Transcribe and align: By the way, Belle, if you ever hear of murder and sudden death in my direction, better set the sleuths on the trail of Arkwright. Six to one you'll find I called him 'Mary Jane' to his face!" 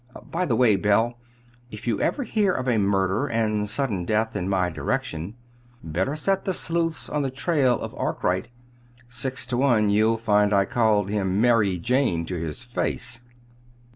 By 0.31 0.47
the 0.47 0.55
way, 0.55 0.77
Belle, 0.77 1.19
if 1.69 1.85
you 1.85 2.01
ever 2.01 2.23
hear 2.23 2.53
of 2.53 2.65
murder 2.65 3.27
and 3.27 3.69
sudden 3.69 4.03
death 4.03 4.35
in 4.35 4.49
my 4.49 4.71
direction, 4.71 5.35
better 5.83 6.15
set 6.15 6.43
the 6.43 6.55
sleuths 6.55 7.07
on 7.07 7.21
the 7.21 7.29
trail 7.29 7.79
of 7.79 7.93
Arkwright. 7.93 8.49
Six 9.09 9.45
to 9.45 9.57
one 9.57 9.89
you'll 9.89 10.17
find 10.17 10.53
I 10.53 10.65
called 10.65 11.09
him 11.11 11.39
'Mary 11.39 11.77
Jane' 11.77 12.25
to 12.25 12.35
his 12.35 12.63
face!" 12.63 13.21